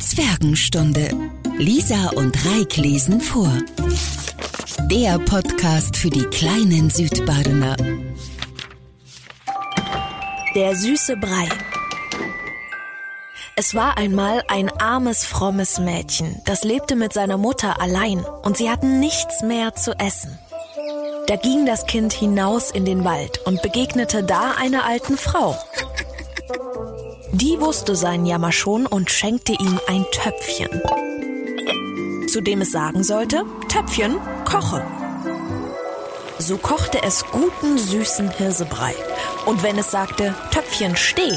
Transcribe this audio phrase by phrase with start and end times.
[0.00, 1.10] Zwergenstunde.
[1.58, 3.52] Lisa und Reik lesen vor.
[4.90, 7.76] Der Podcast für die kleinen Südbadener.
[10.54, 11.48] Der süße Brei.
[13.56, 18.70] Es war einmal ein armes, frommes Mädchen, das lebte mit seiner Mutter allein und sie
[18.70, 20.38] hatten nichts mehr zu essen.
[21.26, 25.56] Da ging das Kind hinaus in den Wald und begegnete da einer alten Frau.
[27.34, 30.68] Die wusste seinen Jammer schon und schenkte ihm ein Töpfchen.
[32.28, 34.84] Zu dem es sagen sollte, Töpfchen, koche.
[36.38, 38.94] So kochte es guten, süßen Hirsebrei.
[39.46, 41.32] Und wenn es sagte, Töpfchen, steh,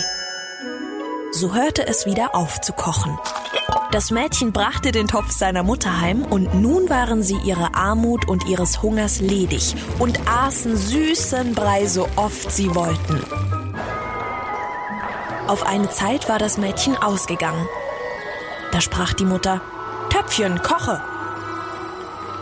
[1.31, 3.17] so hörte es wieder auf zu kochen.
[3.91, 8.45] Das Mädchen brachte den Topf seiner Mutter heim und nun waren sie ihrer Armut und
[8.49, 13.64] ihres Hungers ledig und aßen süßen Brei so oft sie wollten.
[15.47, 17.67] Auf eine Zeit war das Mädchen ausgegangen.
[18.71, 19.61] Da sprach die Mutter,
[20.09, 21.01] Töpfchen, koche.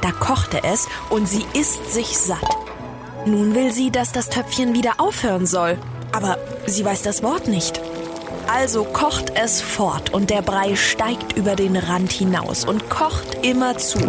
[0.02, 2.58] Da kochte es und sie isst sich satt.
[3.26, 5.78] Nun will sie, dass das Töpfchen wieder aufhören soll,
[6.14, 7.82] aber sie weiß das Wort nicht.
[8.48, 13.78] Also kocht es fort und der Brei steigt über den Rand hinaus und kocht immer
[13.78, 14.00] zu.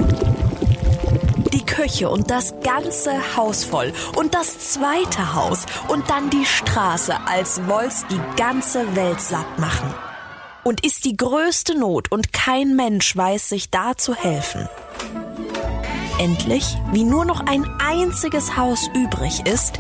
[1.54, 7.14] Die Küche und das ganze Haus voll und das zweite Haus und dann die Straße,
[7.26, 9.94] als woll's die ganze Welt satt machen.
[10.64, 14.68] Und ist die größte Not und kein Mensch weiß sich da zu helfen.
[16.18, 19.78] Endlich, wie nur noch ein einziges Haus übrig ist,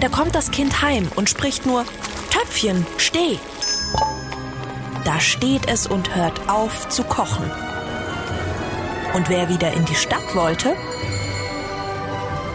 [0.00, 1.86] da kommt das Kind heim und spricht nur
[2.30, 3.38] Töpfchen, steh.
[5.06, 7.50] Da steht es und hört auf zu kochen.
[9.14, 10.74] Und wer wieder in die Stadt wollte,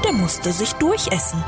[0.03, 1.41] der musste sich durchessen.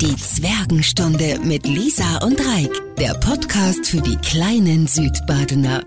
[0.00, 2.70] Die Zwergenstunde mit Lisa und Reik.
[2.98, 5.82] Der Podcast für die kleinen Südbadener.